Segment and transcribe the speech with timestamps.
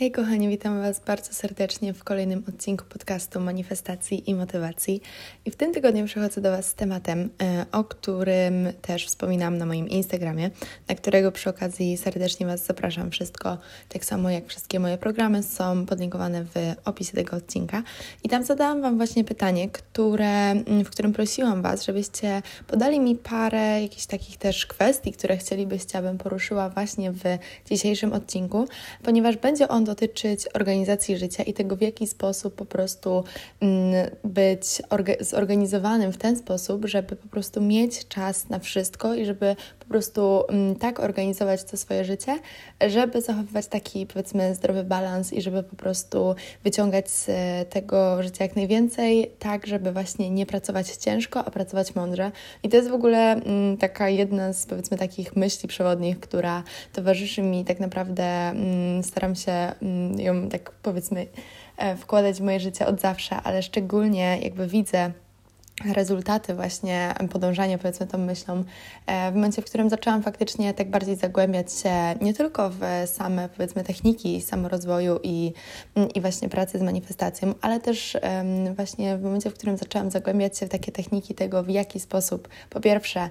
[0.00, 5.00] Hej kochani, witam Was bardzo serdecznie w kolejnym odcinku podcastu Manifestacji i Motywacji.
[5.44, 9.66] I w tym tygodniu przychodzę do Was z tematem, e, o którym też wspominam na
[9.66, 10.50] moim Instagramie,
[10.88, 13.10] na którego przy okazji serdecznie Was zapraszam.
[13.10, 13.58] Wszystko,
[13.88, 16.54] tak samo jak wszystkie moje programy, są podlinkowane w
[16.84, 17.82] opisie tego odcinka.
[18.24, 23.16] I tam zadałam Wam właśnie pytanie, które, mm, w którym prosiłam Was, żebyście podali mi
[23.16, 27.22] parę jakichś takich też kwestii, które chcielibyście, abym poruszyła właśnie w
[27.70, 28.68] dzisiejszym odcinku,
[29.02, 33.24] ponieważ będzie on dotyczyć organizacji życia i tego, w jaki sposób po prostu
[33.60, 34.82] mm, być
[35.20, 39.56] zorganizowanym w ten sposób, żeby po prostu mieć czas na wszystko i żeby
[39.90, 42.38] prostu mm, tak organizować to swoje życie,
[42.86, 47.28] żeby zachowywać taki powiedzmy zdrowy balans i żeby po prostu wyciągać z
[47.70, 52.32] tego życia jak najwięcej, tak żeby właśnie nie pracować ciężko, a pracować mądrze.
[52.62, 56.62] I to jest w ogóle mm, taka jedna z powiedzmy takich myśli przewodnich, która
[56.92, 58.54] towarzyszy mi tak naprawdę,
[59.02, 61.26] staram się Mm, ją tak powiedzmy
[61.76, 65.12] e, wkładać w moje życie od zawsze, ale szczególnie jakby widzę
[65.84, 68.64] rezultaty właśnie podążania powiedzmy tą myślą
[69.06, 73.48] e, w momencie, w którym zaczęłam faktycznie tak bardziej zagłębiać się nie tylko w same
[73.48, 75.52] powiedzmy techniki samorozwoju i,
[76.14, 78.16] i właśnie pracy z manifestacją, ale też
[78.76, 82.48] właśnie w momencie, w którym zaczęłam zagłębiać się w takie techniki tego, w jaki sposób
[82.70, 83.30] po pierwsze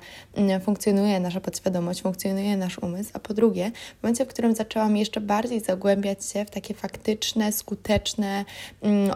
[0.62, 5.22] funkcjonuje nasza podświadomość, funkcjonuje nasz umysł, a po drugie w momencie, w którym zaczęłam jeszcze
[5.22, 8.46] bardziej zagłębiać się w takie faktyczne, skuteczne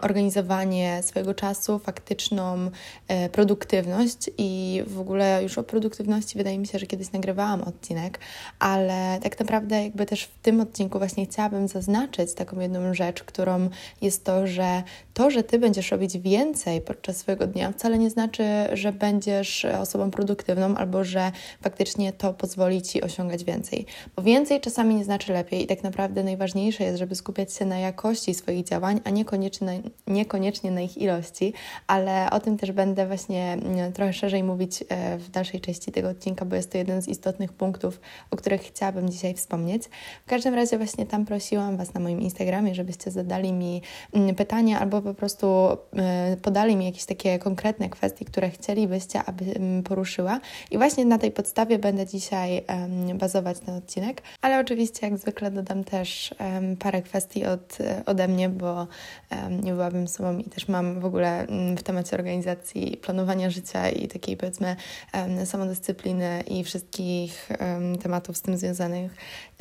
[0.02, 2.70] organizowanie swojego czasu, faktyczną
[3.08, 8.18] e, produktywność i w ogóle już o produktywności wydaje mi się, że kiedyś nagrywałam odcinek,
[8.58, 13.68] ale tak naprawdę jakby też w tym odcinku właśnie chciałabym zaznaczyć taką jedną rzecz, którą
[14.00, 14.82] jest to, że
[15.14, 20.10] to, że Ty będziesz robić więcej podczas swojego dnia wcale nie znaczy, że będziesz osobą
[20.10, 23.86] produktywną albo że faktycznie to pozwoli Ci osiągać więcej.
[24.16, 27.78] Bo więcej czasami nie znaczy lepiej i tak naprawdę najważniejsze jest, żeby skupiać się na
[27.78, 29.72] jakości swoich działań, a niekoniecznie na,
[30.06, 31.52] niekoniecznie na ich ilości,
[31.86, 36.08] ale o tym też będę właśnie mm, trochę szerzej mówić e, w dalszej części tego
[36.08, 38.00] odcinka, bo jest to jeden z istotnych punktów,
[38.30, 39.82] o których chciałabym dzisiaj wspomnieć.
[40.26, 44.80] W każdym razie właśnie tam prosiłam Was na moim Instagramie, żebyście zadali mi mm, pytania
[44.80, 45.46] albo po prostu
[45.96, 50.40] e, podali mi jakieś takie konkretne kwestie, które chcielibyście, abym poruszyła.
[50.70, 52.64] I właśnie na tej podstawie będę dzisiaj
[53.14, 56.34] bazować ten odcinek, ale oczywiście jak zwykle dodam też
[56.78, 58.86] parę kwestii od, ode mnie, bo
[59.62, 64.08] nie byłabym sobą i też mam w ogóle mm, w temacie organizacji planowania życia i
[64.08, 64.76] takiej powiedzmy
[65.44, 67.48] samodyscypliny i wszystkich
[68.02, 69.14] tematów z tym związanych.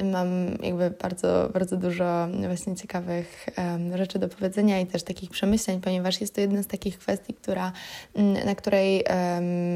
[0.03, 0.27] Mam
[0.63, 3.45] jakby bardzo, bardzo dużo właśnie ciekawych
[3.95, 7.71] rzeczy do powiedzenia i też takich przemyśleń, ponieważ jest to jedna z takich kwestii, która,
[8.15, 9.03] mm, na której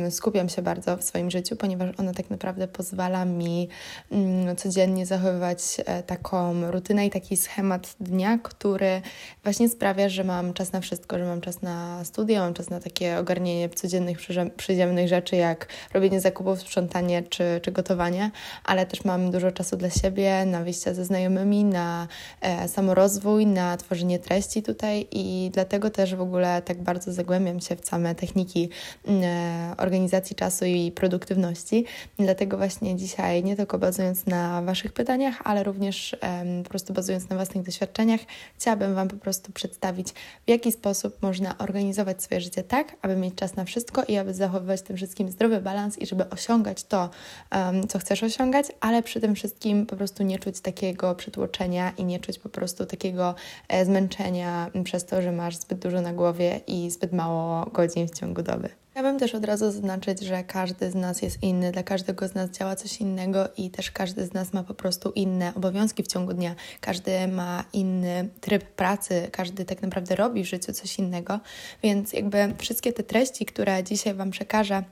[0.09, 3.69] skupiam się bardzo w swoim życiu, ponieważ ona tak naprawdę pozwala mi
[4.11, 9.01] mm, codziennie zachowywać e, taką rutynę i taki schemat dnia, który
[9.43, 12.79] właśnie sprawia, że mam czas na wszystko, że mam czas na studia, mam czas na
[12.79, 14.17] takie ogarnienie codziennych,
[14.57, 18.31] przyziemnych rzeczy, jak robienie zakupów, sprzątanie czy, czy gotowanie,
[18.63, 20.06] ale też mam dużo czasu dla siebie,
[20.45, 22.07] na wyjścia ze znajomymi, na
[22.41, 27.75] e, samorozwój, na tworzenie treści tutaj i dlatego też w ogóle tak bardzo zagłębiam się
[27.75, 28.69] w same techniki
[29.05, 31.85] mm, e, organizacji czasu i produktywności.
[32.19, 37.29] Dlatego właśnie dzisiaj, nie tylko bazując na Waszych pytaniach, ale również e, po prostu bazując
[37.29, 38.21] na własnych doświadczeniach,
[38.57, 40.09] chciałabym Wam po prostu przedstawić,
[40.45, 44.33] w jaki sposób można organizować swoje życie tak, aby mieć czas na wszystko i aby
[44.33, 47.09] zachowywać tym wszystkim zdrowy balans i żeby osiągać to,
[47.51, 52.05] um, co chcesz osiągać, ale przy tym wszystkim po prostu nie czuć takiego przytłoczenia i
[52.05, 53.35] nie czuć po prostu takiego
[53.67, 58.19] e, zmęczenia przez to, że masz zbyt dużo na głowie i zbyt mało godzin w
[58.19, 58.69] ciągu doby.
[58.97, 62.49] Chciałabym też od razu zaznaczyć, że każdy z nas jest inny, dla każdego z nas
[62.49, 66.33] działa coś innego i też każdy z nas ma po prostu inne obowiązki w ciągu
[66.33, 66.55] dnia.
[66.81, 71.39] Każdy ma inny tryb pracy, każdy tak naprawdę robi w życiu coś innego,
[71.83, 74.83] więc jakby wszystkie te treści, które dzisiaj Wam przekażę,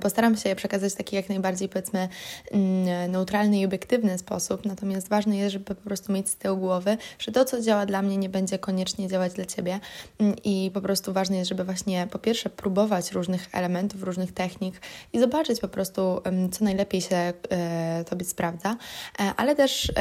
[0.00, 2.08] postaram się je przekazać w taki jak najbardziej, powiedzmy,
[2.50, 6.96] mm, neutralny i obiektywny sposób, natomiast ważne jest, żeby po prostu mieć z tyłu głowy,
[7.18, 9.80] że to, co działa dla mnie, nie będzie koniecznie działać dla Ciebie.
[10.18, 14.80] Mm, i po prostu ważne jest, żeby właśnie po pierwsze próbować różnych elementów, różnych technik
[15.12, 16.20] i zobaczyć po prostu,
[16.52, 18.76] co najlepiej się e, Tobie sprawdza,
[19.20, 19.92] e, ale też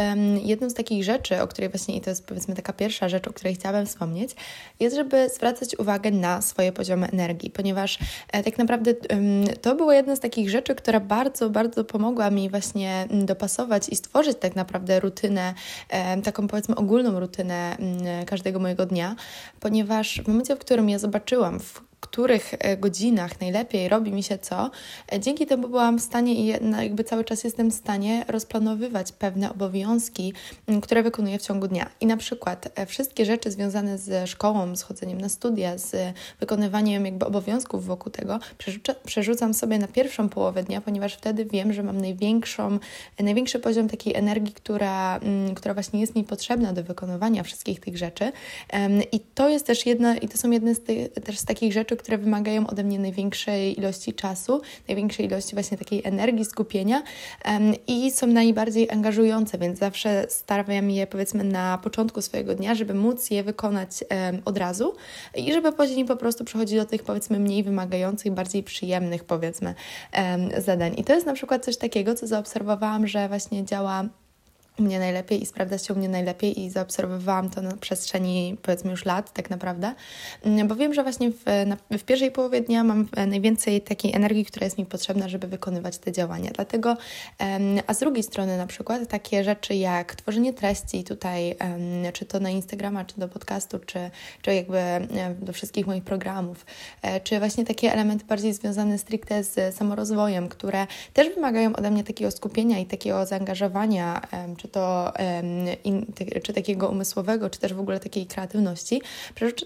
[0.43, 3.33] jedną z takich rzeczy, o której właśnie, i to jest powiedzmy taka pierwsza rzecz, o
[3.33, 4.35] której chciałabym wspomnieć,
[4.79, 7.99] jest, żeby zwracać uwagę na swoje poziomy energii, ponieważ
[8.31, 8.93] tak naprawdę
[9.65, 14.37] to była jedna z takich rzeczy, która bardzo, bardzo pomogła mi właśnie dopasować i stworzyć
[14.39, 15.53] tak naprawdę rutynę,
[16.23, 19.15] taką powiedzmy ogólną rutynę mm, każdego mojego dnia,
[19.59, 24.37] ponieważ w momencie, w którym ja zobaczyłam, w których e, godzinach najlepiej robi mi się
[24.37, 24.71] co,
[25.13, 26.45] e, dzięki temu byłam w stanie i
[26.81, 30.33] jakby cały czas jestem w stanie rozplanowywać pewne obowiązki,
[30.81, 31.89] które wykonuję w ciągu dnia.
[32.01, 35.95] I na przykład wszystkie rzeczy związane z szkołą, z chodzeniem na studia, z
[36.39, 38.39] wykonywaniem jakby obowiązków wokół tego,
[39.05, 42.79] przerzucam sobie na pierwszą połowę dnia, ponieważ wtedy wiem, że mam największą,
[43.19, 45.19] największy poziom takiej energii, która,
[45.55, 48.31] która właśnie jest mi potrzebna do wykonywania wszystkich tych rzeczy.
[49.11, 51.94] I to jest też jedna, i to są jedne z, tych, też z takich rzeczy,
[51.97, 57.03] które wymagają ode mnie największej ilości czasu, największej ilości właśnie takiej energii, skupienia
[57.87, 63.29] i są najbardziej angażujące, więc zawsze staram je powiedzmy na początku swojego dnia, żeby móc
[63.31, 64.03] je wykonać
[64.45, 64.95] od razu
[65.35, 69.73] i żeby później po prostu przechodzić do tych powiedzmy mniej wymagających, bardziej przyjemnych powiedzmy
[70.57, 70.93] zadań.
[70.97, 74.05] I to jest na przykład coś takiego, co zaobserwowałam, że właśnie działa
[74.79, 79.05] mnie najlepiej i sprawdza się u mnie najlepiej i zaobserwowałam to na przestrzeni powiedzmy już
[79.05, 79.93] lat tak naprawdę,
[80.43, 84.15] mm, bo wiem, że właśnie w, na, w pierwszej połowie dnia mam e, najwięcej takiej
[84.15, 86.51] energii, która jest mi potrzebna, żeby wykonywać te działania.
[86.55, 86.97] Dlatego,
[87.87, 91.55] a z drugiej strony na przykład takie rzeczy jak tworzenie treści tutaj,
[92.13, 94.11] czy to na Instagrama, czy do podcastu, czy,
[94.41, 96.65] czy jakby e, do wszystkich moich programów,
[97.01, 102.03] e, czy właśnie takie elementy bardziej związane stricte z samorozwojem, które też wymagają ode mnie
[102.03, 104.21] takiego skupienia i takiego zaangażowania,
[104.57, 105.13] czy czy to
[105.83, 106.05] in,
[106.43, 109.01] czy takiego umysłowego, czy też w ogóle takiej kreatywności,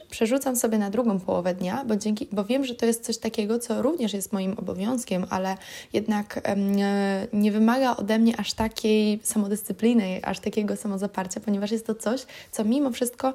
[0.10, 3.60] przerzucam sobie na drugą połowę dnia, bo, dzięki, bo wiem, że to jest coś takiego,
[3.60, 5.58] co również jest moim obowiązkiem, ale
[5.94, 6.42] jednak
[7.34, 12.64] nie wymaga ode mnie aż takiej samodyscypliny, aż takiego samozaparcia, ponieważ jest to coś, co
[12.64, 13.34] mimo wszystko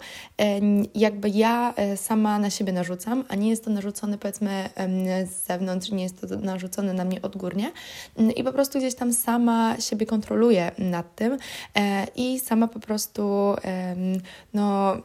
[0.94, 4.68] jakby ja e, sama na siebie narzucam, a nie jest to narzucone powiedzmy
[5.26, 7.72] z zewnątrz, nie jest to narzucone na mnie odgórnie
[8.36, 11.38] i po prostu gdzieś tam sama siebie kontroluję nad tym,
[12.14, 13.56] i sama po prostu
[14.52, 14.96] no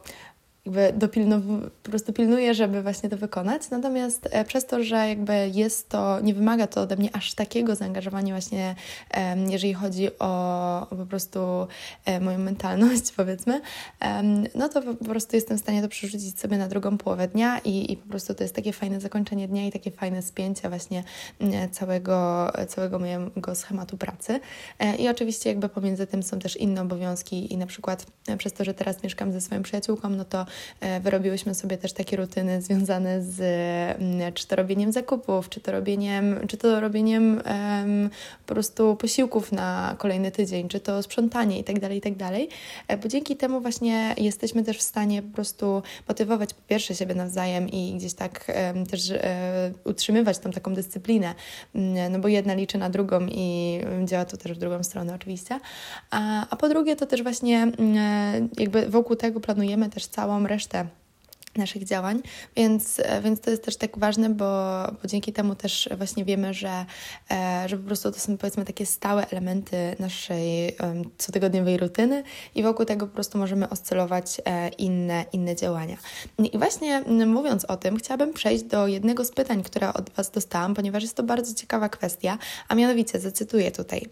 [0.66, 3.70] jakby dopilnow- po prostu pilnuję, żeby właśnie to wykonać.
[3.70, 7.74] Natomiast e, przez to, że jakby jest to, nie wymaga to ode mnie aż takiego
[7.74, 8.74] zaangażowania właśnie,
[9.10, 11.66] e, jeżeli chodzi o, o, po prostu
[12.04, 13.60] e, moją mentalność, powiedzmy,
[14.02, 14.22] e,
[14.54, 17.92] no to po prostu jestem w stanie to przerzucić sobie na drugą połowę dnia i,
[17.92, 21.04] i po prostu to jest takie fajne zakończenie dnia i takie fajne spięcie właśnie
[21.72, 24.40] całego, całego mojego schematu pracy.
[24.78, 28.52] E, I oczywiście jakby pomiędzy tym są też inne obowiązki i na przykład e, przez
[28.52, 30.46] to, że teraz mieszkam ze swoją przyjaciółką, no to E,
[31.00, 36.40] wyrobiłyśmy sobie też takie rutyny związane z mm, czy to robieniem zakupów, czy to robieniem,
[36.48, 38.10] czy to robieniem um,
[38.46, 42.48] po prostu posiłków na kolejny tydzień, czy to sprzątanie i tak dalej, i tak dalej,
[42.88, 47.14] e, bo dzięki temu właśnie jesteśmy też w stanie po prostu motywować po pierwsze siebie
[47.14, 49.18] nawzajem i gdzieś tak um, też um,
[49.84, 51.34] utrzymywać tą taką dyscyplinę,
[51.74, 55.60] mm, no bo jedna liczy na drugą i działa to też w drugą stronę oczywiście,
[56.10, 60.86] a, a po drugie to też właśnie mm, jakby wokół tego planujemy też całą resztę
[61.56, 62.22] naszych działań,
[62.56, 64.44] więc, e, więc to jest też tak ważne, bo,
[65.02, 66.84] bo dzięki temu też właśnie wiemy, że,
[67.30, 70.76] e, że po prostu to są powiedzmy takie stałe elementy naszej
[71.18, 72.22] cotygodniowej rutyny
[72.54, 75.96] i wokół tego po prostu możemy oscylować e, inne, inne działania.
[76.52, 80.74] I właśnie mówiąc o tym, chciałabym przejść do jednego z pytań, które od Was dostałam,
[80.74, 82.38] ponieważ jest to bardzo ciekawa kwestia,
[82.68, 84.06] a mianowicie zacytuję tutaj.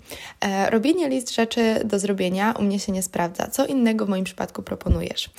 [0.70, 3.46] Robienie list rzeczy do zrobienia u mnie się nie sprawdza.
[3.46, 5.31] Co innego w moim przypadku proponujesz?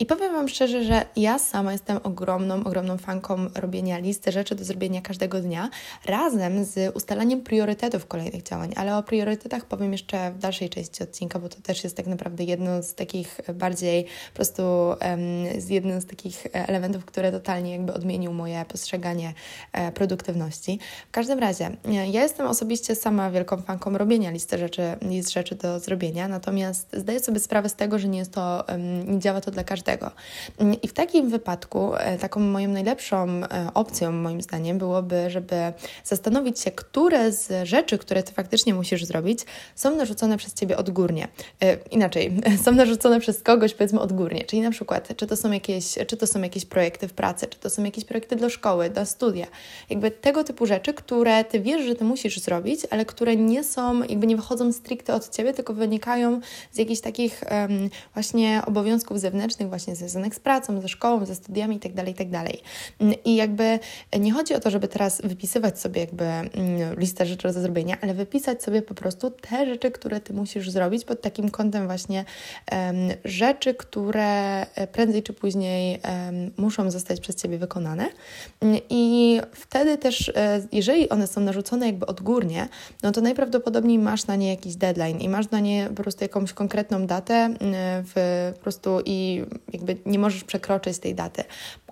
[0.00, 4.64] I powiem Wam szczerze, że ja sama jestem ogromną, ogromną fanką robienia listy rzeczy do
[4.64, 5.70] zrobienia każdego dnia,
[6.06, 8.72] razem z ustalaniem priorytetów kolejnych działań.
[8.76, 12.44] Ale o priorytetach powiem jeszcze w dalszej części odcinka, bo to też jest tak naprawdę
[12.44, 17.94] jedno z takich bardziej po prostu um, z jednym z takich elementów, które totalnie jakby
[17.94, 19.34] odmienił moje postrzeganie
[19.72, 20.78] e, produktywności.
[21.08, 21.76] W każdym razie,
[22.12, 27.20] ja jestem osobiście sama wielką fanką robienia listy rzeczy, list rzeczy do zrobienia, natomiast zdaję
[27.20, 28.64] sobie sprawę z tego, że nie jest to,
[29.06, 30.10] nie działa to dla każdego.
[30.82, 35.56] I w takim takim wypadku e, taką moją najlepszą e, opcją, moim zdaniem, byłoby, żeby
[36.04, 39.40] zastanowić się, które z rzeczy, które ty faktycznie musisz zrobić,
[39.74, 41.28] są narzucone przez ciebie odgórnie.
[41.62, 42.32] E, inaczej,
[42.64, 44.44] są narzucone przez kogoś, powiedzmy, odgórnie.
[44.44, 47.58] Czyli na przykład, czy to są jakieś, czy to są jakieś projekty w pracy, czy
[47.58, 49.46] to są jakieś projekty do szkoły, do studia.
[49.90, 54.02] Jakby tego typu rzeczy, które ty wiesz, że ty musisz zrobić, ale które nie są,
[54.02, 56.40] jakby nie wychodzą stricte od ciebie, tylko wynikają
[56.72, 61.34] z jakichś takich um, właśnie obowiązków zewnętrznych, właśnie związanych z pracą, ze szkołą, szkołą, ze
[61.34, 62.44] studiami itd., tak itd.
[62.44, 62.52] Tak
[63.00, 63.78] mm, I jakby
[64.20, 66.50] nie chodzi o to, żeby teraz wypisywać sobie jakby mm,
[66.98, 71.04] listę rzeczy do zrobienia, ale wypisać sobie po prostu te rzeczy, które Ty musisz zrobić
[71.04, 72.24] pod takim kątem właśnie
[72.72, 78.08] um, rzeczy, które e, prędzej czy później um, muszą zostać przez Ciebie wykonane.
[78.60, 82.68] Mm, I wtedy też, e, jeżeli one są narzucone jakby odgórnie,
[83.02, 86.52] no to najprawdopodobniej masz na nie jakiś deadline i masz na nie po prostu jakąś
[86.52, 87.54] konkretną datę
[88.14, 89.42] w, po prostu i
[89.72, 91.44] jakby nie możesz przekroczyć tej daty.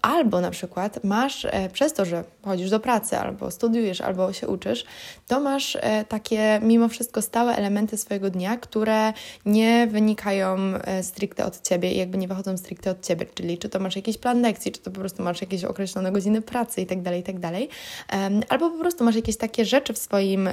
[0.02, 4.48] Albo na przykład masz e, przez to, że chodzisz do pracy, albo studiujesz, albo się
[4.48, 4.84] uczysz,
[5.28, 9.12] to masz e, takie mimo wszystko stałe elementy swojego dnia, które
[9.46, 13.26] nie wynikają e, stricte od ciebie i jakby nie wychodzą stricte od ciebie.
[13.34, 16.42] Czyli czy to masz jakiś plan lekcji, czy to po prostu masz jakieś określone godziny
[16.42, 17.68] pracy i tak dalej, i tak dalej.
[18.48, 20.48] Albo po prostu masz jakieś takie rzeczy w swoim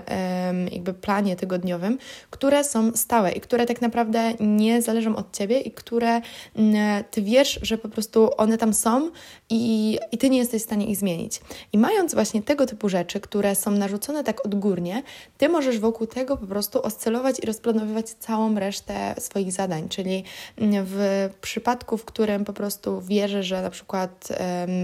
[0.72, 1.98] jakby planie tygodniowym,
[2.30, 6.22] które są stałe i które tak naprawdę nie zależą od ciebie i które
[6.56, 9.12] mm, ty wiesz, że po prostu one tam są
[9.50, 11.41] i, i ty nie jesteś w stanie ich zmienić.
[11.74, 15.03] I mając właśnie tego typu rzeczy, które są narzucone tak odgórnie,
[15.38, 19.89] ty możesz wokół tego po prostu oscylować i rozplanowywać całą resztę swoich zadań.
[19.89, 20.24] Czyli
[20.58, 24.39] mm, w przypadku, w którym po prostu wierzę, że na przykład um,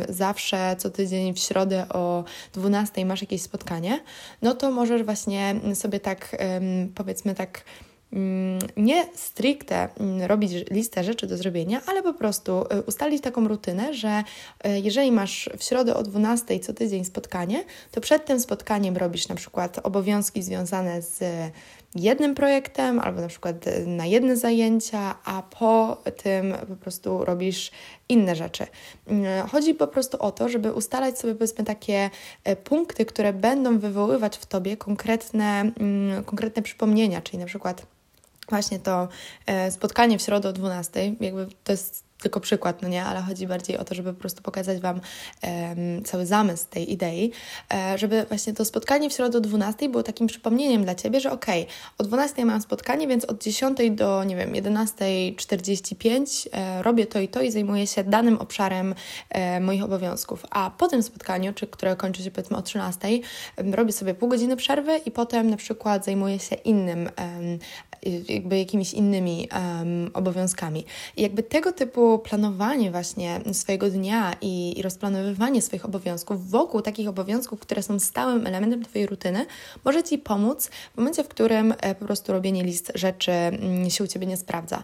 [0.09, 3.99] zawsze co tydzień w środę o 12 masz jakieś spotkanie,
[4.41, 7.63] no to możesz właśnie sobie tak um, powiedzmy tak
[8.77, 13.93] nie stricte mm, robić listę rzeczy do zrobienia, ale po prostu y, ustalić taką rutynę,
[13.93, 14.23] że
[14.65, 19.27] y, jeżeli masz w środę o 12 co tydzień spotkanie, to przed tym spotkaniem robisz
[19.27, 21.23] na przykład obowiązki związane z
[21.95, 27.71] jednym projektem, albo na przykład y, na jedne zajęcia, a po tym po prostu robisz
[28.09, 28.67] inne rzeczy.
[29.51, 32.09] Chodzi po prostu o to, żeby ustalać sobie powiedzmy takie
[32.63, 37.85] punkty, które będą wywoływać w tobie konkretne, mm, konkretne przypomnienia, czyli na przykład
[38.49, 39.07] właśnie to
[39.45, 43.47] e, spotkanie w środę o 12, jakby to jest tylko przykład, no nie, ale chodzi
[43.47, 45.01] bardziej o to, żeby po prostu pokazać Wam
[45.43, 47.31] um, cały zamysł tej idei,
[47.73, 51.31] e, żeby właśnie to spotkanie w środę o 12 było takim przypomnieniem dla Ciebie, że
[51.31, 57.05] okej, okay, o 12 mam spotkanie, więc od 10 do, nie wiem, 11.45 e, robię
[57.05, 58.95] to i to i zajmuję się danym obszarem
[59.61, 63.07] moich obowiązków, a po tym spotkaniu, czy które kończy się powiedzmy o 13,
[63.57, 67.09] robię sobie pół godziny przerwy i potem na przykład zajmuję się innym,
[68.29, 69.49] jakby jakimiś innymi
[70.13, 70.85] obowiązkami.
[71.17, 77.07] I jakby tego typu planowanie właśnie swojego dnia i, i rozplanowywanie swoich obowiązków wokół takich
[77.07, 79.45] obowiązków, które są stałym elementem Twojej rutyny,
[79.85, 84.03] może Ci pomóc w momencie, w którym e, po prostu robienie list rzeczy mm, się
[84.03, 84.83] u Ciebie nie sprawdza.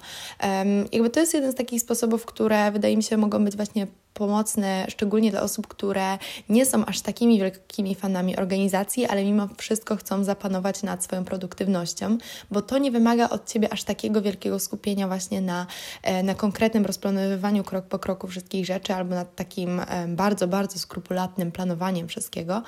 [0.92, 4.86] Jakby to jest jeden z takich sposobów, które wydaje mi się mogą być właśnie pomocne,
[4.90, 6.18] szczególnie dla osób, które
[6.50, 12.18] nie są aż takimi wielkimi fanami organizacji, ale mimo wszystko chcą zapanować nad swoją produktywnością,
[12.52, 15.68] bo to nie wymaga od Ciebie aż takiego wielkiego skupienia właśnie na,
[16.04, 20.80] e, na konkretnym rozplanowywaniu krok po kroku wszystkich rzeczy albo nad takim e, bardzo, bardzo
[20.80, 22.64] skrupulatnym planowaniem wszystkiego.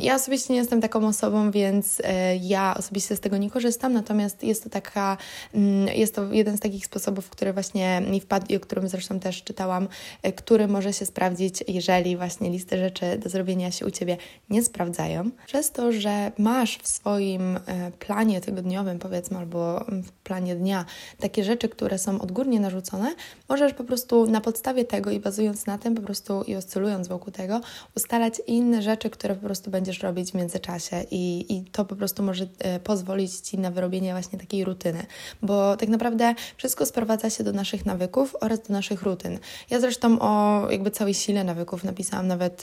[0.00, 4.44] Ja osobiście nie jestem taką osobą, więc e, ja osobiście z tego nie korzystam, natomiast
[4.44, 5.16] jest to taka,
[5.54, 9.20] mm, jest to jeden z takich sposobów, który właśnie mi wpadł i o którym zresztą
[9.20, 9.88] też czytałam,
[10.36, 14.16] który może się sprawdzić, jeżeli właśnie listy rzeczy do zrobienia się u Ciebie
[14.50, 15.30] nie sprawdzają.
[15.46, 20.84] Przez to, że masz w swoim e, planie tygodniowym, powiedzmy, albo w planie dnia
[21.18, 23.14] takie rzeczy, które są odgórnie narzucone,
[23.48, 27.32] możesz po prostu na podstawie tego i bazując na tym, po prostu i oscylując wokół
[27.32, 27.60] tego,
[27.96, 32.22] ustalać inne rzeczy, które po prostu będziesz robić w międzyczasie i, i to po prostu
[32.22, 35.06] może e, pozwolić Ci na wyrobienie właśnie takiej rutyny,
[35.42, 39.38] bo tak naprawdę wszystko sprowadza się do naszych nawyków oraz do naszych rutyn.
[39.70, 42.62] Ja zresztą o jakby całej sile nawyków napisałam nawet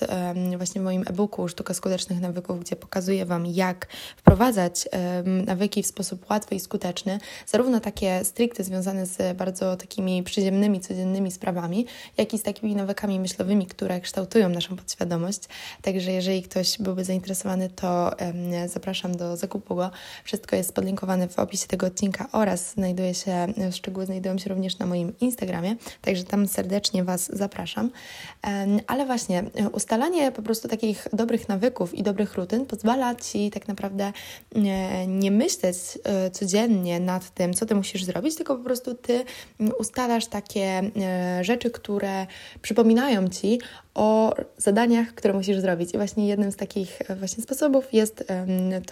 [0.57, 3.87] właśnie w moim e-booku Sztuka Skutecznych Nawyków, gdzie pokazuję Wam, jak
[4.17, 4.89] wprowadzać
[5.45, 11.31] nawyki w sposób łatwy i skuteczny, zarówno takie stricte związane z bardzo takimi przyziemnymi, codziennymi
[11.31, 11.85] sprawami,
[12.17, 15.39] jak i z takimi nawykami myślowymi, które kształtują naszą podświadomość.
[15.81, 18.11] Także jeżeli ktoś byłby zainteresowany, to
[18.67, 19.91] zapraszam do zakupu go.
[20.23, 24.85] Wszystko jest podlinkowane w opisie tego odcinka oraz znajduje się, szczegóły znajdują się również na
[24.85, 27.86] moim Instagramie, także tam serdecznie Was zapraszam.
[28.87, 33.67] Ale właśnie e, ustalanie po prostu takich dobrych nawyków i dobrych rutyn pozwala Ci tak
[33.67, 34.13] naprawdę
[34.55, 39.23] e, nie myśleć e, codziennie nad tym, co Ty musisz zrobić, tylko po prostu Ty
[39.79, 40.91] ustalasz takie
[41.41, 42.27] rzeczy, które
[42.61, 43.59] przypominają Ci
[43.95, 45.93] o zadaniach, które musisz zrobić.
[45.93, 48.23] I właśnie jednym z takich właśnie sposobów jest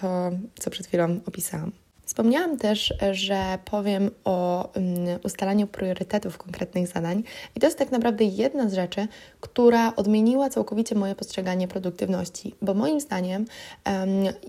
[0.02, 1.85] to, co przed chwilą opisałam.
[2.06, 4.86] Wspomniałam też, że powiem o um,
[5.24, 7.24] ustalaniu priorytetów konkretnych zadań,
[7.56, 9.08] i to jest tak naprawdę jedna z rzeczy,
[9.40, 13.46] która odmieniła całkowicie moje postrzeganie produktywności, bo moim zdaniem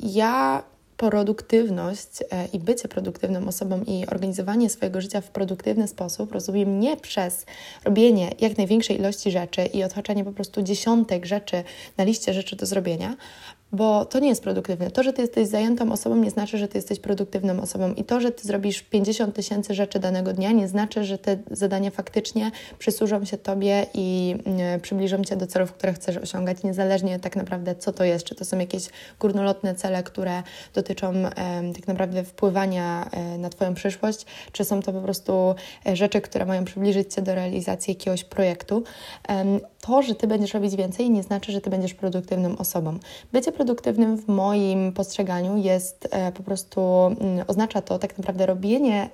[0.03, 0.63] ja
[0.97, 6.97] produktywność e, i bycie produktywną osobą i organizowanie swojego życia w produktywny sposób rozumiem nie
[6.97, 7.47] przez
[7.85, 11.65] robienie jak największej ilości rzeczy i odhaczanie po prostu dziesiątek rzeczy
[11.97, 13.17] na liście rzeczy do zrobienia,
[13.77, 14.91] bo to nie jest produktywne.
[14.91, 17.93] To, że ty jesteś zajętą osobą, nie znaczy, że ty jesteś produktywną osobą.
[17.93, 21.91] I to, że ty zrobisz 50 tysięcy rzeczy danego dnia, nie znaczy, że te zadania
[21.91, 24.37] faktycznie przysłużą się tobie i
[24.77, 28.25] y, przybliżą cię do celów, które chcesz osiągać, niezależnie tak naprawdę, co to jest.
[28.25, 28.89] Czy to są jakieś
[29.21, 30.43] górnolotne cele, które
[30.75, 31.13] dotyczą
[31.75, 35.55] tak naprawdę wpływania y, na twoją przyszłość, czy są to po prostu
[35.93, 38.85] rzeczy, które mają przybliżyć cię do realizacji jakiegoś projektu
[39.87, 42.99] to, że ty będziesz robić więcej, nie znaczy, że ty będziesz produktywną osobą.
[43.33, 49.11] Bycie produktywnym w moim postrzeganiu jest e, po prostu, mm, oznacza to tak naprawdę robienie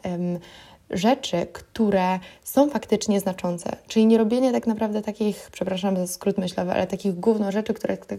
[0.92, 3.76] rzeczy, które są faktycznie znaczące.
[3.88, 7.96] Czyli nie robienie tak naprawdę takich, przepraszam za skrót myślowy, ale takich gówno rzeczy, które
[7.96, 8.18] tak,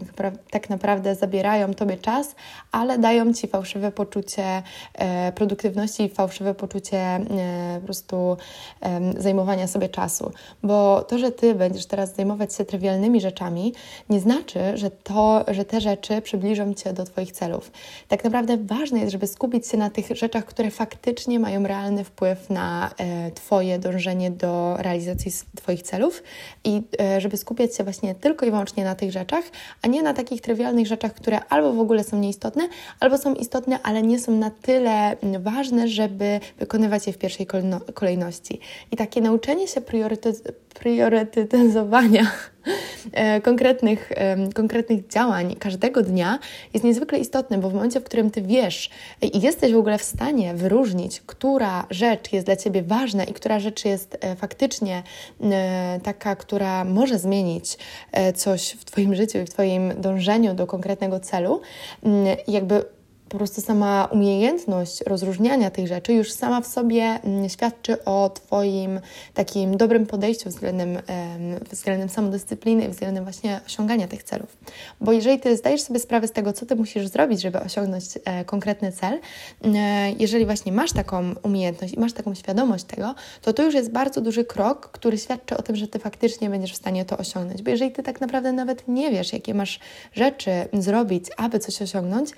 [0.50, 2.34] tak naprawdę zabierają Tobie czas,
[2.72, 4.62] ale dają Ci fałszywe poczucie
[4.94, 7.20] e, produktywności i fałszywe poczucie e,
[7.80, 8.36] po prostu
[8.80, 10.32] e, zajmowania sobie czasu.
[10.62, 13.72] Bo to, że Ty będziesz teraz zajmować się trywialnymi rzeczami,
[14.08, 17.70] nie znaczy, że, to, że te rzeczy przybliżą Cię do Twoich celów.
[18.08, 22.50] Tak naprawdę ważne jest, żeby skupić się na tych rzeczach, które faktycznie mają realny wpływ
[22.50, 26.22] na na e, Twoje dążenie do realizacji Twoich celów
[26.64, 29.44] i e, żeby skupiać się właśnie tylko i wyłącznie na tych rzeczach,
[29.82, 32.68] a nie na takich trywialnych rzeczach, które albo w ogóle są nieistotne,
[33.00, 37.46] albo są istotne, ale nie są na tyle ważne, żeby wykonywać je w pierwszej
[37.94, 38.60] kolejności.
[38.90, 39.80] I takie nauczenie się
[40.74, 42.30] priorytetyzowania
[43.42, 44.12] konkretnych,
[44.54, 46.38] konkretnych działań każdego dnia
[46.74, 48.90] jest niezwykle istotne, bo w momencie, w którym Ty wiesz
[49.22, 53.60] i jesteś w ogóle w stanie wyróżnić, która rzecz jest dla Ciebie ważna i która
[53.60, 55.02] rzecz jest e, faktycznie
[55.40, 57.78] e, taka, która może zmienić
[58.34, 61.60] coś w Twoim życiu i w Twoim dążeniu do konkretnego celu,
[62.48, 62.84] jakby
[63.28, 69.00] po prostu sama umiejętność rozróżniania tych rzeczy już sama w sobie mm, świadczy o Twoim
[69.34, 70.98] takim dobrym podejściu względem,
[71.70, 74.56] względem samodyscypliny względem właśnie osiągania tych celów.
[75.00, 78.44] Bo jeżeli Ty zdajesz sobie sprawę z tego, co Ty musisz zrobić, żeby osiągnąć e,
[78.44, 79.20] konkretny cel,
[79.64, 83.90] e, jeżeli właśnie masz taką umiejętność i masz taką świadomość tego, to to już jest
[83.90, 87.62] bardzo duży krok, który świadczy o tym, że Ty faktycznie będziesz w stanie to osiągnąć.
[87.62, 89.80] Bo jeżeli Ty tak naprawdę nawet nie wiesz, jakie masz
[90.12, 92.30] rzeczy zrobić, aby coś osiągnąć,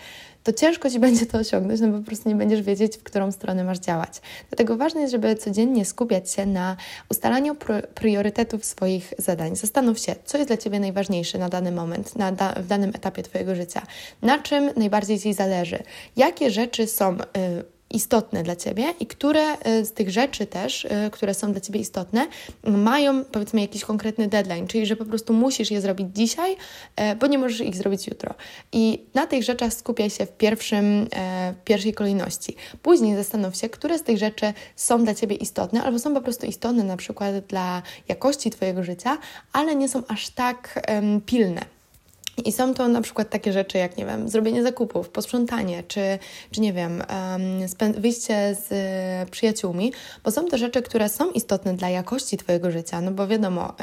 [0.46, 3.32] to ciężko Ci będzie to osiągnąć, no bo po prostu nie będziesz wiedzieć, w którą
[3.32, 4.20] stronę masz działać.
[4.48, 6.76] Dlatego ważne jest, żeby codziennie skupiać się na
[7.10, 7.56] ustalaniu
[7.94, 9.56] priorytetów swoich zadań.
[9.56, 13.22] Zastanów się, co jest dla Ciebie najważniejsze na dany moment, na da w danym etapie
[13.22, 13.82] Twojego życia,
[14.22, 15.82] na czym najbardziej Ci zależy,
[16.16, 17.16] jakie rzeczy są.
[17.16, 21.60] Yy, istotne dla Ciebie i które y, z tych rzeczy też, y, które są dla
[21.60, 22.26] Ciebie istotne,
[22.64, 27.26] mają powiedzmy jakiś konkretny deadline, czyli że po prostu musisz je zrobić dzisiaj, y, bo
[27.26, 28.34] nie możesz ich zrobić jutro.
[28.72, 31.08] I na tych rzeczach skupiaj się w pierwszym,
[31.60, 32.56] w pierwszej kolejności.
[32.82, 36.46] Później zastanów się, które z tych rzeczy są dla Ciebie istotne, albo są po prostu
[36.46, 39.18] istotne na przykład dla jakości Twojego życia,
[39.52, 40.86] ale nie są aż tak
[41.26, 41.75] pilne.
[42.44, 46.18] I są to na przykład takie rzeczy jak, nie wiem, zrobienie zakupów, posprzątanie, czy,
[46.50, 47.02] czy nie wiem,
[47.98, 48.72] wyjście z
[49.26, 49.92] y, przyjaciółmi,
[50.24, 53.74] bo są to rzeczy, które są istotne dla jakości Twojego życia, no bo wiadomo,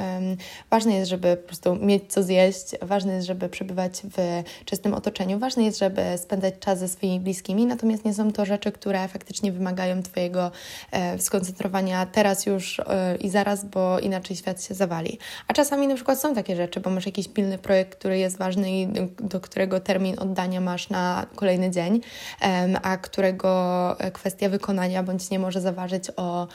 [0.69, 5.39] ważne jest, żeby po prostu mieć co zjeść, ważne jest, żeby przebywać w czystym otoczeniu,
[5.39, 9.51] ważne jest, żeby spędzać czas ze swoimi bliskimi, natomiast nie są to rzeczy, które faktycznie
[9.51, 10.51] wymagają Twojego
[10.91, 15.19] e, skoncentrowania teraz już e, i zaraz, bo inaczej świat się zawali.
[15.47, 18.71] A czasami na przykład są takie rzeczy, bo masz jakiś pilny projekt, który jest ważny
[18.71, 18.87] i
[19.19, 22.01] do którego termin oddania masz na kolejny dzień,
[22.83, 23.51] a którego
[24.13, 26.47] kwestia wykonania bądź nie może zaważyć o,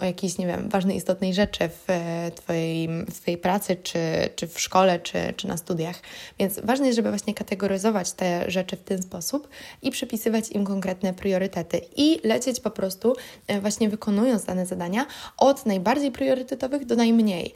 [0.00, 1.86] o jakiejś, nie wiem, ważnej, istotnej rzeczy w
[2.34, 3.98] Twojej, w twojej pracy, czy,
[4.36, 5.96] czy w szkole, czy, czy na studiach.
[6.38, 9.48] Więc ważne jest, żeby właśnie kategoryzować te rzeczy w ten sposób
[9.82, 15.66] i przypisywać im konkretne priorytety i lecieć po prostu e, właśnie wykonując dane zadania od
[15.66, 17.54] najbardziej priorytetowych do najmniej.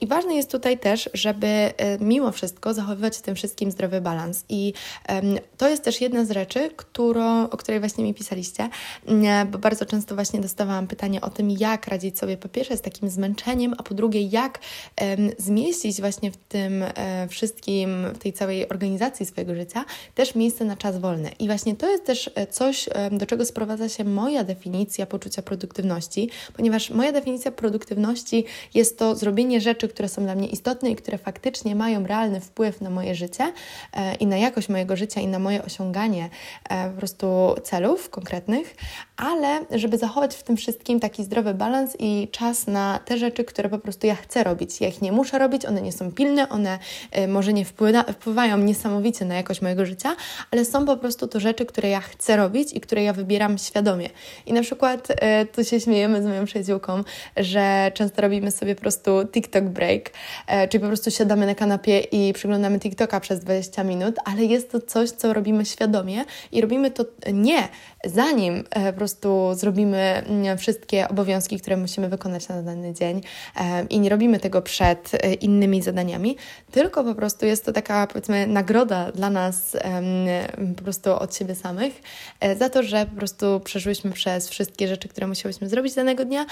[0.00, 4.00] I ważne jest tutaj też, żeby e, mimo wszystko wszystko, zachowywać w tym wszystkim zdrowy
[4.00, 4.44] balans.
[4.48, 4.72] I
[5.56, 8.68] to jest też jedna z rzeczy, którą, o której właśnie mi pisaliście,
[9.52, 13.10] bo bardzo często właśnie dostawałam pytanie o tym, jak radzić sobie po pierwsze z takim
[13.10, 14.58] zmęczeniem, a po drugie, jak
[15.38, 20.76] zmieścić właśnie w tym um, wszystkim, w tej całej organizacji swojego życia też miejsce na
[20.76, 21.30] czas wolny.
[21.38, 26.30] I właśnie to jest też e, coś, do czego sprowadza się moja definicja poczucia produktywności,
[26.56, 31.18] ponieważ moja definicja produktywności jest to zrobienie rzeczy, które są dla mnie istotne i które
[31.18, 33.52] faktycznie mają realny wpływ wpływ na moje życie
[33.92, 36.28] e, i na jakość mojego życia i na moje osiąganie
[36.68, 38.76] e, po prostu celów konkretnych,
[39.16, 43.68] ale żeby zachować w tym wszystkim taki zdrowy balans i czas na te rzeczy, które
[43.68, 44.80] po prostu ja chcę robić.
[44.80, 46.78] Ja ich nie muszę robić, one nie są pilne, one
[47.12, 50.16] e, może nie wpływa, wpływają niesamowicie na jakość mojego życia,
[50.50, 54.10] ale są po prostu to rzeczy, które ja chcę robić i które ja wybieram świadomie.
[54.46, 55.08] I na przykład
[55.52, 57.04] tu się śmiejemy z moją przyjaciółką,
[57.36, 60.10] że często robimy sobie po prostu TikTok break,
[60.70, 64.70] czyli po prostu siadamy na kanapie i przy przeglądamy TikToka przez 20 minut, ale jest
[64.70, 67.68] to coś, co robimy świadomie i robimy to nie
[68.04, 73.20] zanim po prostu zrobimy mm, wszystkie obowiązki, które musimy wykonać na dany dzień
[73.90, 76.36] i nie robimy tego przed innymi zadaniami,
[76.70, 79.76] tylko po prostu jest to taka, powiedzmy, nagroda dla nas
[80.76, 82.02] po prostu od siebie samych
[82.58, 86.46] za to, że po prostu przeszłyśmy przez wszystkie rzeczy, które musiałyśmy zrobić danego dnia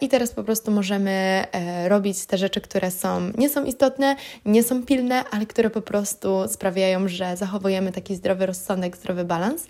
[0.00, 1.44] i teraz po prostu możemy
[1.88, 6.48] robić te rzeczy, które są, nie są istotne, nie są pilne, ale które po prostu
[6.48, 9.66] sprawiają, że zachowujemy taki zdrowy rozsądek, zdrowy balans.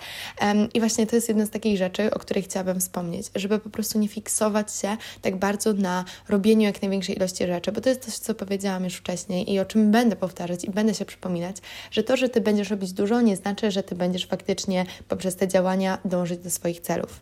[0.74, 3.98] I właśnie to jest jedna z takich rzeczy, o której chciałabym wspomnieć, żeby po prostu
[3.98, 8.14] nie fiksować się tak bardzo na robieniu jak największej ilości rzeczy, bo to jest coś,
[8.14, 11.56] co powiedziałam już wcześniej i o czym będę powtarzać i będę się przypominać,
[11.90, 15.48] że to, że Ty będziesz robić dużo, nie znaczy, że Ty będziesz faktycznie poprzez te
[15.48, 17.20] działania dążyć do swoich celów.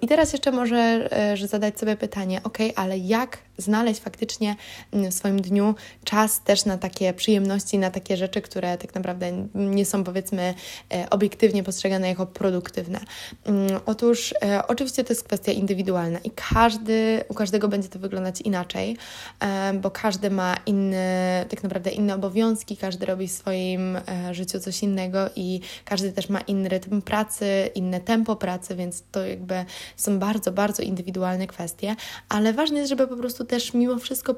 [0.00, 4.56] I teraz jeszcze może e, zadać sobie pytanie, ok, ale jak znaleźć faktycznie
[4.92, 7.39] mm, w swoim dniu czas też na takie przyjemności,
[7.78, 10.54] na takie rzeczy, które tak naprawdę nie są powiedzmy
[10.92, 13.00] e, obiektywnie postrzegane jako produktywne.
[13.44, 18.40] Mm, otóż e, oczywiście to jest kwestia indywidualna i każdy, u każdego będzie to wyglądać
[18.40, 18.96] inaczej,
[19.40, 23.98] e, bo każdy ma inne, tak naprawdę inne obowiązki, każdy robi w swoim
[24.32, 29.26] życiu coś innego i każdy też ma inny rytm pracy, inne tempo pracy, więc to
[29.26, 29.64] jakby
[29.96, 31.96] są bardzo, bardzo indywidualne kwestie,
[32.28, 34.34] ale ważne jest, żeby po prostu też mimo wszystko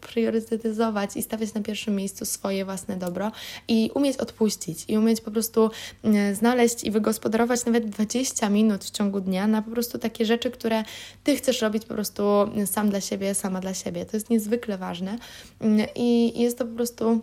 [0.00, 3.32] priorytetyzować i stawiać na pierwszym miejscu swoje własne dobro
[3.68, 5.70] i umieć odpuścić i umieć po prostu
[6.02, 10.50] mm, znaleźć i wygospodarować nawet 20 minut w ciągu dnia na po prostu takie rzeczy,
[10.50, 10.84] które
[11.24, 12.22] Ty chcesz robić po prostu
[12.66, 14.06] sam dla siebie, sama dla siebie.
[14.06, 15.18] To jest niezwykle ważne
[15.60, 17.20] mm, i jest to po prostu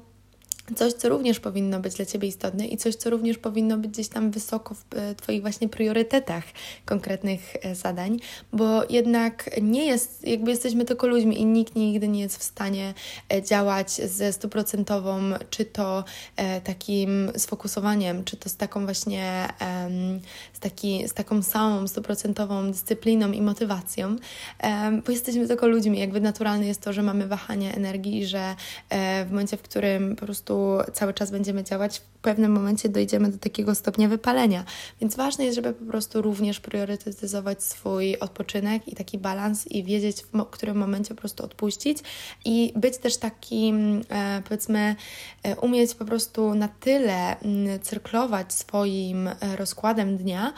[0.75, 4.08] coś, co również powinno być dla Ciebie istotne i coś, co również powinno być gdzieś
[4.08, 6.43] tam wysoko w e, Twoich właśnie priorytetach
[6.86, 8.19] konkretnych e, zadań,
[8.53, 12.93] bo jednak nie jest, jakby jesteśmy tylko ludźmi i nikt nigdy nie jest w stanie
[13.34, 16.03] e, działać ze stuprocentową, czy to
[16.63, 19.47] takim sfokusowaniem, czy to z taką właśnie,
[20.53, 24.15] z, taki, z taką samą stuprocentową dyscypliną i motywacją,
[25.05, 28.55] bo jesteśmy tylko ludźmi, jakby naturalne jest to, że mamy wahanie energii że
[29.25, 30.59] w momencie, w którym po prostu
[30.93, 34.65] cały czas będziemy działać, w pewnym momencie dojdziemy do takiego stopnia wypalenia.
[35.01, 40.23] Więc ważne jest, żeby po prostu również priorytetyzować swój odpoczynek i taki balans i wiedzieć,
[40.34, 41.97] w którym momencie po prostu odpuścić
[42.45, 44.95] i być też takim, e, powiedzmy,
[45.43, 50.53] e, umieć po prostu na tyle mm, cyrklować swoim e, rozkładem dnia,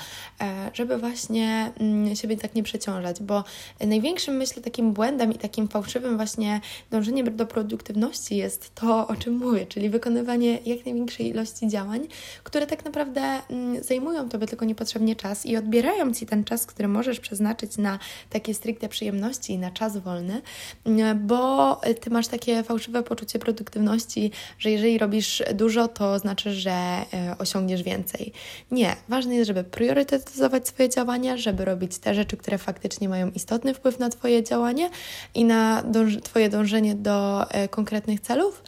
[0.73, 3.43] żeby właśnie mm, siebie tak nie przeciążać, bo
[3.79, 9.37] największym, myślę, takim błędem i takim fałszywym właśnie dążeniem do produktywności jest to, o czym
[9.37, 12.07] mówię, czyli wykonywanie jak największej ilości działań,
[12.43, 16.87] które tak naprawdę mm, zajmują Tobie tylko niepotrzebnie czas i odbierają Ci ten czas, który
[16.87, 20.41] możesz przeznaczyć na takie stricte przyjemności i na czas wolny,
[20.85, 26.71] mm, bo Ty masz takie fałszywe poczucie produktywności, że jeżeli robisz dużo, to znaczy, że
[26.71, 28.33] e, osiągniesz więcej.
[28.71, 28.95] Nie.
[29.09, 33.99] Ważne jest, żeby priorytetyzować swoje działania, żeby robić te rzeczy, które faktycznie mają istotny wpływ
[33.99, 34.89] na Twoje działanie
[35.35, 38.63] i na dąż Twoje dążenie do e, konkretnych celów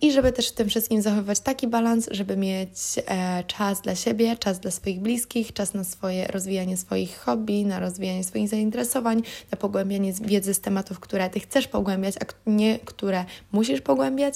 [0.00, 2.70] i żeby też w tym wszystkim zachowywać taki balans, żeby mieć
[3.06, 7.80] e, czas dla siebie, czas dla swoich bliskich, czas na swoje rozwijanie swoich hobby, na
[7.80, 13.24] rozwijanie swoich zainteresowań, na pogłębianie wiedzy z tematów, które Ty chcesz pogłębiać, a nie które
[13.52, 14.34] musisz pogłębiać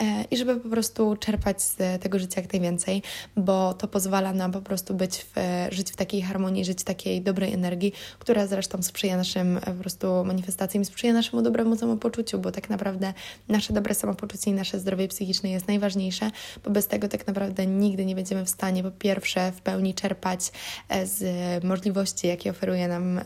[0.00, 3.02] e, i żeby po prostu czerpać z tego życia jak najwięcej,
[3.36, 5.34] bo to pozwala nam po prostu być w,
[5.70, 10.24] żyć w takiej harmonii, żyć w takiej dobrej energii, która zresztą sprzyja naszym po prostu
[10.24, 13.12] manifestacjom, sprzyja naszemu dobremu samopoczuciu, bo tak naprawdę
[13.48, 16.30] nasze dobre samopoczucie i nasze zdrowie psychiczne jest najważniejsze,
[16.64, 20.52] bo bez tego tak naprawdę nigdy nie będziemy w stanie po pierwsze w pełni czerpać
[20.88, 21.24] e, z
[21.64, 23.20] możliwości, jakie oferuje nam,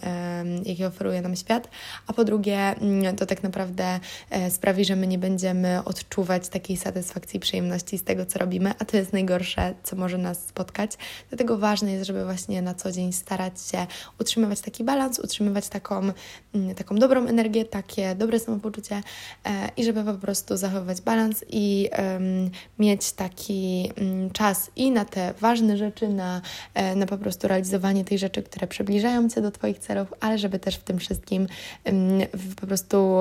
[0.64, 1.68] jakie oferuje nam świat,
[2.06, 6.76] a po drugie mm, to tak naprawdę e, sprawi, że my nie będziemy odczuwać takiej
[6.76, 10.90] satysfakcji i przyjemności z tego, co robimy, a to jest najgorsze, co może nas spotkać.
[11.28, 13.86] Dlatego ważne jest, żeby właśnie na co dzień starać się
[14.20, 16.12] utrzymywać taki balans, utrzymywać taką,
[16.54, 19.02] mm, taką dobrą energię, takie dobre samopoczucie
[19.44, 23.59] e, i żeby po prostu zachowywać balans i um, mieć taki
[24.00, 26.40] um, czas i na te ważne rzeczy, na,
[26.74, 30.58] e, na po prostu realizowanie tych rzeczy, które przybliżają Cię do Twoich celów, ale żeby
[30.58, 31.46] też w tym wszystkim
[31.84, 32.20] um,
[32.60, 33.20] po prostu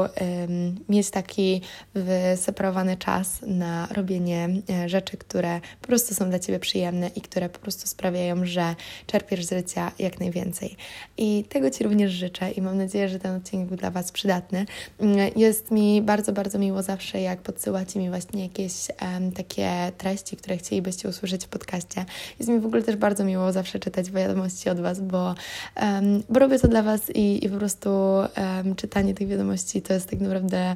[0.89, 1.62] mieć taki
[1.93, 7.49] wyseparowany czas na robienie e, rzeczy, które po prostu są dla Ciebie przyjemne i które
[7.49, 8.75] po prostu sprawiają, że
[9.08, 10.75] czerpiesz z życia jak najwięcej.
[11.17, 14.65] I tego Ci również życzę i mam nadzieję, że ten odcinek był dla Was przydatny.
[14.99, 20.28] Mm, jest mi bardzo, bardzo miło zawsze, jak podsyłacie mi właśnie jakieś um, takie treści,
[20.37, 22.05] które chcielibyście usłyszeć w podcaście.
[22.39, 25.35] Jest mi w ogóle też bardzo miło zawsze czytać wiadomości od Was, bo,
[25.81, 29.93] um, bo robię to dla Was i, i po prostu um, czytanie tych wiadomości to
[29.93, 30.75] jest tak naprawdę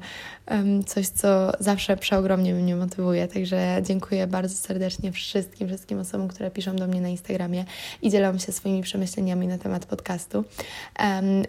[0.85, 3.27] coś, co zawsze przeogromnie mnie motywuje.
[3.27, 7.65] Także dziękuję bardzo serdecznie wszystkim, wszystkim osobom, które piszą do mnie na Instagramie
[8.01, 10.43] i dzielą się swoimi przemyśleniami na temat podcastu.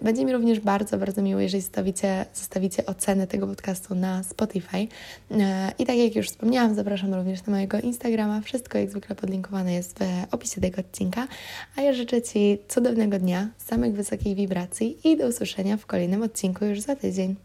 [0.02, 4.88] Będzie mi również bardzo, bardzo miło, jeżeli zostawicie, zostawicie ocenę tego podcastu na Spotify.
[5.30, 8.40] E, I tak jak już wspomniałam, zapraszam również na mojego Instagrama.
[8.40, 11.28] Wszystko jak zwykle podlinkowane jest w opisie tego odcinka.
[11.76, 16.64] A ja życzę Ci cudownego dnia, samych wysokich wibracji i do usłyszenia w kolejnym odcinku
[16.64, 17.36] już za tydzień.